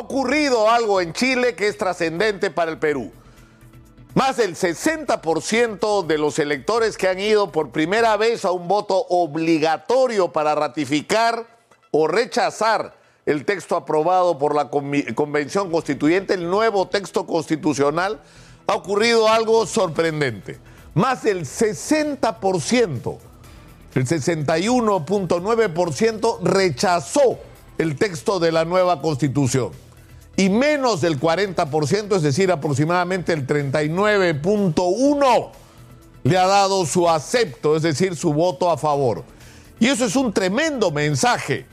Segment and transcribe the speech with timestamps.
[0.00, 3.12] Ha ocurrido algo en Chile que es trascendente para el Perú.
[4.14, 8.96] Más del 60% de los electores que han ido por primera vez a un voto
[9.10, 11.46] obligatorio para ratificar
[11.90, 12.94] o rechazar
[13.26, 18.22] el texto aprobado por la Convención Constituyente, el nuevo texto constitucional,
[18.68, 20.58] ha ocurrido algo sorprendente.
[20.94, 23.18] Más del 60%,
[23.96, 27.38] el 61.9% rechazó
[27.76, 29.89] el texto de la nueva Constitución
[30.40, 35.50] y menos del 40%, es decir, aproximadamente el 39.1%,
[36.22, 39.22] le ha dado su acepto, es decir, su voto a favor.
[39.78, 41.66] Y eso es un tremendo mensaje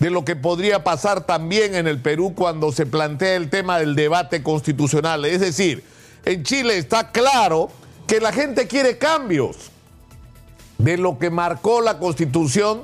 [0.00, 3.94] de lo que podría pasar también en el Perú cuando se plantea el tema del
[3.94, 5.24] debate constitucional.
[5.24, 5.82] Es decir,
[6.26, 7.70] en Chile está claro
[8.06, 9.70] que la gente quiere cambios
[10.76, 12.82] de lo que marcó la constitución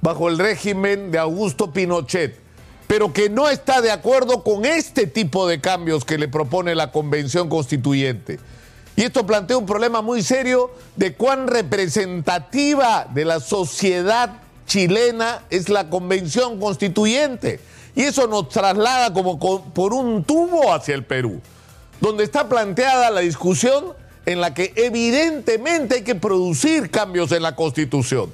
[0.00, 2.49] bajo el régimen de Augusto Pinochet
[2.90, 6.90] pero que no está de acuerdo con este tipo de cambios que le propone la
[6.90, 8.40] Convención Constituyente.
[8.96, 15.68] Y esto plantea un problema muy serio de cuán representativa de la sociedad chilena es
[15.68, 17.60] la Convención Constituyente.
[17.94, 21.40] Y eso nos traslada como por un tubo hacia el Perú,
[22.00, 23.92] donde está planteada la discusión
[24.26, 28.32] en la que evidentemente hay que producir cambios en la Constitución.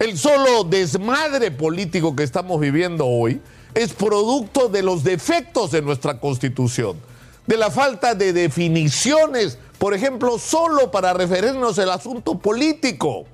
[0.00, 3.40] El solo desmadre político que estamos viviendo hoy
[3.74, 6.96] es producto de los defectos de nuestra constitución,
[7.46, 13.26] de la falta de definiciones, por ejemplo, solo para referirnos al asunto político.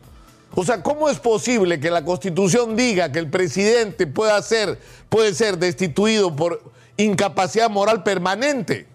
[0.54, 5.34] O sea, ¿cómo es posible que la constitución diga que el presidente pueda ser, puede
[5.34, 6.62] ser destituido por
[6.96, 8.86] incapacidad moral permanente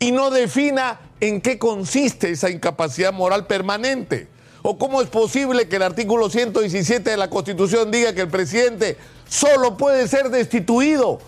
[0.00, 4.33] y no defina en qué consiste esa incapacidad moral permanente?
[4.66, 8.96] ¿O cómo es posible que el artículo 117 de la Constitución diga que el presidente
[9.28, 11.20] solo puede ser destituido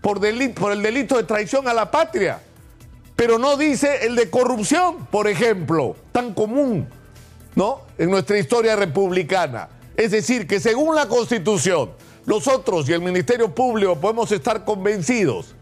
[0.00, 0.20] por,
[0.54, 2.40] por el delito de traición a la patria?
[3.16, 6.86] Pero no dice el de corrupción, por ejemplo, tan común,
[7.56, 7.80] ¿no?
[7.98, 9.68] En nuestra historia republicana.
[9.96, 11.90] Es decir, que según la Constitución,
[12.24, 15.56] nosotros y el Ministerio Público podemos estar convencidos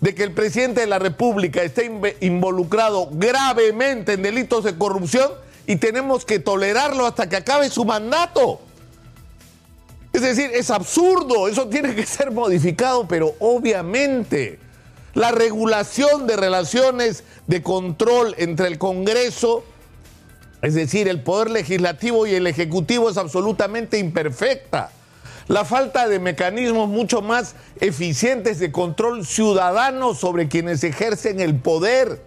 [0.00, 1.82] de que el presidente de la República está
[2.20, 5.32] involucrado gravemente en delitos de corrupción
[5.66, 8.60] y tenemos que tolerarlo hasta que acabe su mandato.
[10.12, 14.58] Es decir, es absurdo, eso tiene que ser modificado, pero obviamente
[15.14, 19.64] la regulación de relaciones de control entre el Congreso,
[20.60, 24.90] es decir, el Poder Legislativo y el Ejecutivo es absolutamente imperfecta.
[25.48, 32.22] La falta de mecanismos mucho más eficientes de control ciudadano sobre quienes ejercen el poder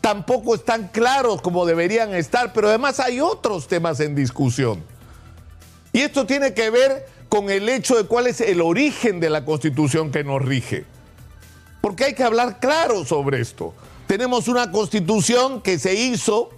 [0.00, 4.82] tampoco están claros como deberían estar, pero además hay otros temas en discusión.
[5.92, 9.44] Y esto tiene que ver con el hecho de cuál es el origen de la
[9.44, 10.84] constitución que nos rige.
[11.80, 13.74] Porque hay que hablar claro sobre esto.
[14.06, 16.50] Tenemos una constitución que se hizo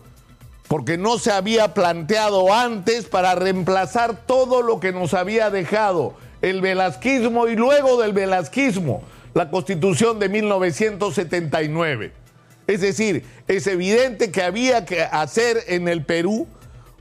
[0.68, 6.60] porque no se había planteado antes para reemplazar todo lo que nos había dejado el
[6.60, 9.02] velasquismo y luego del velasquismo,
[9.34, 12.21] la constitución de 1979.
[12.66, 16.46] Es decir, es evidente que había que hacer en el Perú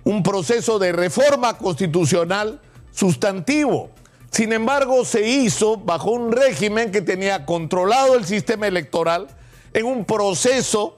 [0.04, 2.60] un proceso de reforma constitucional
[2.92, 3.92] sustantivo.
[4.32, 9.28] Sin embargo, se hizo bajo un régimen que tenía controlado el sistema electoral
[9.74, 10.96] en un proceso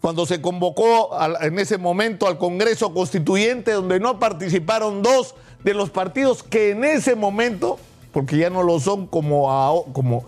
[0.00, 1.10] cuando se convocó
[1.40, 6.84] en ese momento al Congreso Constituyente, donde no participaron dos de los partidos que en
[6.84, 7.78] ese momento,
[8.12, 10.24] porque ya no lo son como, como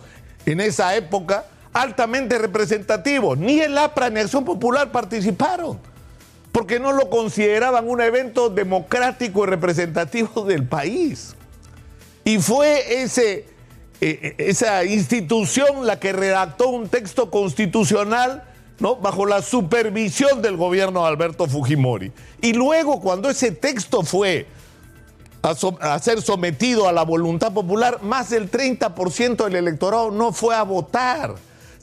[0.46, 1.44] en esa época,
[1.76, 3.36] altamente representativo.
[3.36, 5.78] Ni el APRA ni Acción Popular participaron,
[6.50, 11.34] porque no lo consideraban un evento democrático y representativo del país.
[12.24, 13.44] Y fue ese, eh,
[14.00, 18.44] eh, esa institución la que redactó un texto constitucional
[18.80, 18.96] ¿no?
[18.96, 22.10] bajo la supervisión del gobierno de Alberto Fujimori.
[22.40, 24.46] Y luego, cuando ese texto fue
[25.42, 30.62] a, ser sometido a la voluntad popular, más del 30% del electorado no fue a
[30.62, 31.34] votar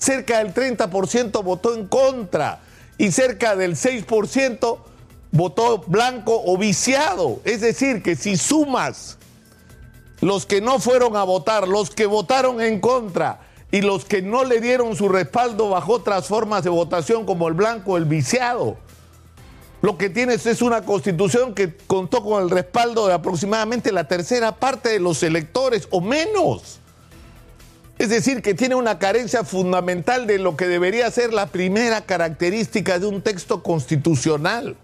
[0.03, 2.59] cerca del 30% votó en contra
[2.97, 4.78] y cerca del 6%
[5.32, 7.40] votó blanco o viciado.
[7.46, 9.17] Es decir, que si sumas
[10.20, 13.40] los que no fueron a votar, los que votaron en contra
[13.72, 17.53] y los que no le dieron su respaldo bajo otras formas de votación como el
[17.53, 18.78] blanco o el viciado,
[19.82, 24.56] lo que tienes es una constitución que contó con el respaldo de aproximadamente la tercera
[24.56, 26.79] parte de los electores o menos.
[27.97, 32.99] Es decir, que tiene una carencia fundamental de lo que debería ser la primera característica
[32.99, 34.75] de un texto constitucional,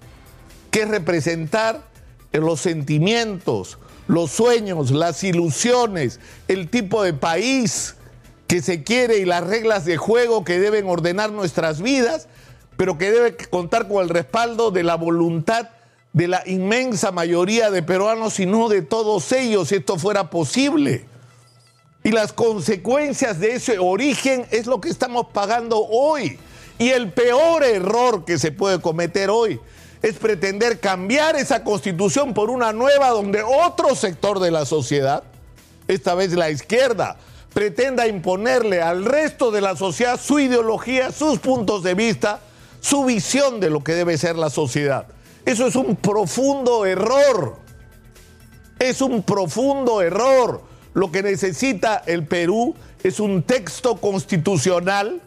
[0.72, 1.84] que es representar
[2.32, 7.96] los sentimientos, los sueños, las ilusiones, el tipo de país
[8.48, 12.28] que se quiere y las reglas de juego que deben ordenar nuestras vidas,
[12.78, 15.70] pero que debe contar con el respaldo de la voluntad
[16.14, 21.09] de la inmensa mayoría de peruanos y no de todos ellos si esto fuera posible.
[22.04, 26.40] Y las consecuencias de ese origen es lo que estamos pagando hoy.
[26.78, 29.60] Y el peor error que se puede cometer hoy
[30.02, 35.24] es pretender cambiar esa constitución por una nueva donde otro sector de la sociedad,
[35.90, 37.18] esta vez la izquierda,
[37.54, 42.40] pretenda imponerle al resto de la sociedad su ideología, sus puntos de vista,
[42.80, 45.08] su visión de lo que debe ser la sociedad.
[45.46, 47.58] Eso es un profundo error.
[48.78, 50.69] Es un profundo error.
[50.94, 55.22] Lo que necesita el Perú es un texto constitucional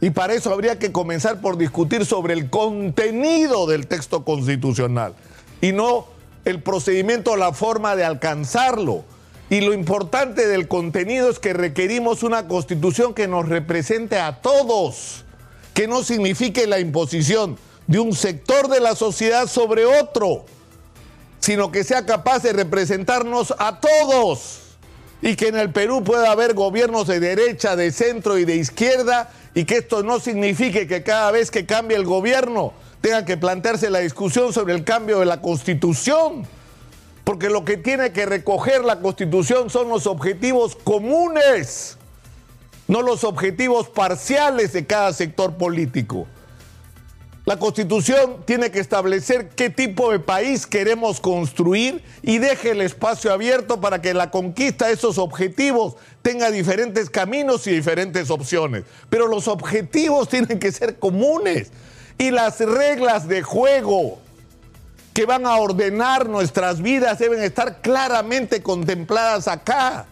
[0.00, 5.14] y para eso habría que comenzar por discutir sobre el contenido del texto constitucional
[5.60, 6.06] y no
[6.44, 9.04] el procedimiento o la forma de alcanzarlo.
[9.50, 15.24] Y lo importante del contenido es que requerimos una constitución que nos represente a todos,
[15.74, 17.56] que no signifique la imposición
[17.86, 20.44] de un sector de la sociedad sobre otro,
[21.40, 24.63] sino que sea capaz de representarnos a todos
[25.24, 29.32] y que en el Perú pueda haber gobiernos de derecha, de centro y de izquierda
[29.54, 33.88] y que esto no signifique que cada vez que cambie el gobierno tenga que plantearse
[33.88, 36.46] la discusión sobre el cambio de la constitución.
[37.24, 41.96] Porque lo que tiene que recoger la constitución son los objetivos comunes,
[42.86, 46.26] no los objetivos parciales de cada sector político.
[47.46, 53.30] La constitución tiene que establecer qué tipo de país queremos construir y deje el espacio
[53.34, 58.84] abierto para que la conquista de esos objetivos tenga diferentes caminos y diferentes opciones.
[59.10, 61.70] Pero los objetivos tienen que ser comunes
[62.16, 64.20] y las reglas de juego
[65.12, 70.06] que van a ordenar nuestras vidas deben estar claramente contempladas acá.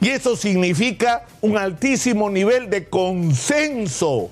[0.00, 4.30] Y eso significa un altísimo nivel de consenso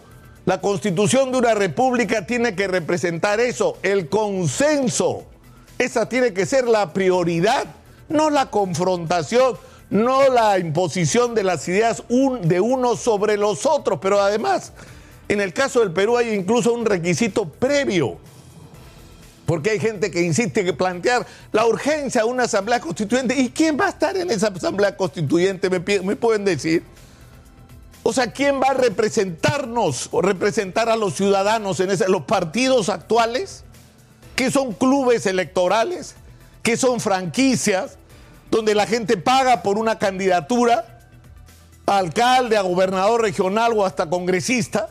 [0.49, 5.27] la constitución de una república tiene que representar eso, el consenso.
[5.79, 7.67] Esa tiene que ser la prioridad,
[8.09, 9.59] no la confrontación,
[9.91, 13.99] no la imposición de las ideas de unos sobre los otros.
[14.01, 14.73] Pero además,
[15.29, 18.17] en el caso del Perú hay incluso un requisito previo.
[19.45, 23.39] Porque hay gente que insiste en plantear la urgencia de una asamblea constituyente.
[23.39, 25.69] ¿Y quién va a estar en esa asamblea constituyente?
[25.69, 26.85] ¿Me, me pueden decir?
[28.09, 32.89] O sea, ¿quién va a representarnos o representar a los ciudadanos en ese, los partidos
[32.89, 33.65] actuales?
[34.35, 36.15] Que son clubes electorales,
[36.63, 37.99] que son franquicias,
[38.51, 41.03] donde la gente paga por una candidatura
[41.85, 44.89] a alcalde, a gobernador regional o hasta congresista.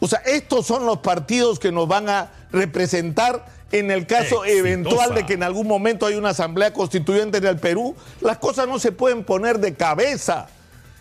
[0.00, 5.14] O sea, estos son los partidos que nos van a representar en el caso eventual
[5.14, 7.94] de que en algún momento hay una asamblea constituyente en el Perú.
[8.22, 10.46] Las cosas no se pueden poner de cabeza.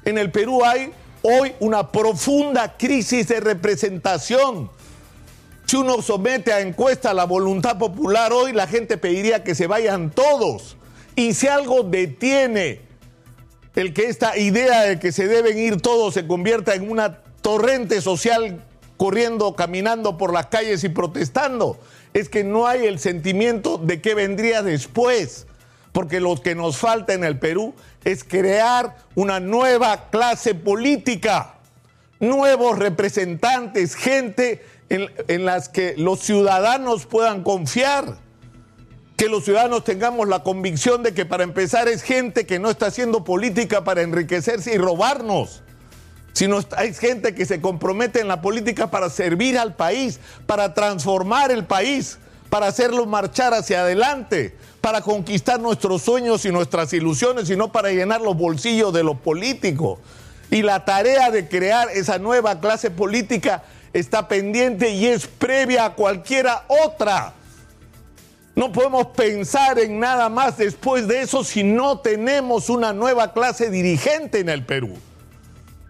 [0.03, 0.91] En el Perú hay
[1.27, 4.69] hoy una profunda crisis de representación.
[5.65, 10.11] Si uno somete a encuesta la voluntad popular hoy, la gente pediría que se vayan
[10.11, 10.77] todos.
[11.15, 12.81] Y si algo detiene
[13.75, 18.01] el que esta idea de que se deben ir todos se convierta en una torrente
[18.01, 18.63] social
[18.97, 21.79] corriendo, caminando por las calles y protestando,
[22.13, 25.47] es que no hay el sentimiento de qué vendría después
[25.95, 31.53] porque lo que nos falta en el Perú es crear una nueva clase política,
[32.19, 38.17] nuevos representantes, gente en, las que los ciudadanos puedan confiar,
[39.15, 42.87] que los ciudadanos tengamos la convicción de que para empezar es gente que no está
[42.87, 45.63] haciendo política para enriquecerse y robarnos
[46.33, 51.49] sino hay gente que se compromete en la política para servir al país, para transformar
[51.49, 52.17] el país,
[52.49, 58.21] para hacerlo marchar hacia adelante, para conquistar nuestros sueños y nuestras ilusiones, sino para llenar
[58.21, 59.97] los bolsillos de los políticos.
[60.51, 63.63] Y la tarea de crear esa nueva clase política
[63.93, 67.33] está pendiente y es previa a cualquiera otra.
[68.55, 73.71] No podemos pensar en nada más después de eso si no tenemos una nueva clase
[73.71, 74.93] dirigente en el Perú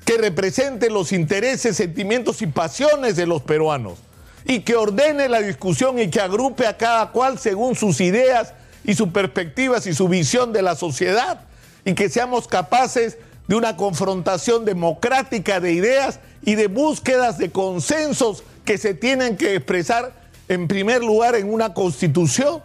[0.06, 4.00] que represente los intereses, sentimientos y pasiones de los peruanos
[4.46, 8.54] y que ordene la discusión y que agrupe a cada cual según sus ideas
[8.86, 11.42] y sus perspectivas y su visión de la sociedad
[11.84, 18.44] y que seamos capaces de una confrontación democrática de ideas y de búsquedas de consensos
[18.63, 20.13] que se tienen que expresar
[20.48, 22.62] en primer lugar en una constitución.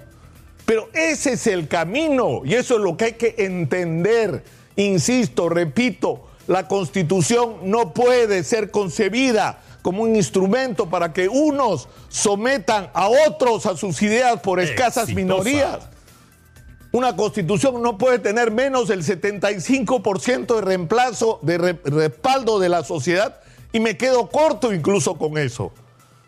[0.64, 4.44] Pero ese es el camino y eso es lo que hay que entender.
[4.76, 12.90] Insisto, repito, la constitución no puede ser concebida como un instrumento para que unos sometan
[12.94, 15.89] a otros a sus ideas por escasas minorías.
[16.92, 23.40] Una constitución no puede tener menos del 75% de reemplazo, de respaldo de la sociedad
[23.72, 25.72] y me quedo corto incluso con eso.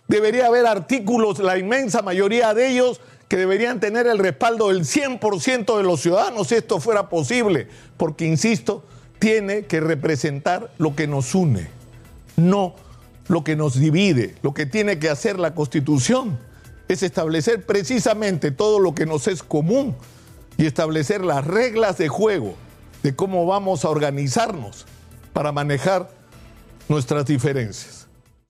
[0.07, 5.77] Debería haber artículos, la inmensa mayoría de ellos, que deberían tener el respaldo del 100%
[5.77, 7.67] de los ciudadanos si esto fuera posible,
[7.97, 8.85] porque, insisto,
[9.19, 11.71] tiene que representar lo que nos une,
[12.37, 12.75] no
[13.29, 14.35] lo que nos divide.
[14.43, 16.39] Lo que tiene que hacer la Constitución
[16.89, 19.97] es establecer precisamente todo lo que nos es común
[20.57, 22.55] y establecer las reglas de juego
[23.03, 24.87] de cómo vamos a organizarnos
[25.33, 26.11] para manejar
[26.89, 28.02] nuestras diferencias.